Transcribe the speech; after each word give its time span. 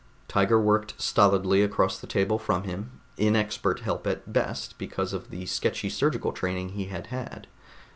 Tiger 0.27 0.59
worked 0.59 0.99
stolidly 0.99 1.61
across 1.61 1.99
the 1.99 2.07
table 2.07 2.39
from 2.39 2.63
him, 2.63 3.01
inexpert 3.17 3.81
help 3.81 4.07
at 4.07 4.33
best 4.33 4.79
because 4.79 5.13
of 5.13 5.29
the 5.29 5.45
sketchy 5.45 5.89
surgical 5.91 6.31
training 6.31 6.69
he 6.69 6.85
had 6.85 7.05
had. 7.13 7.45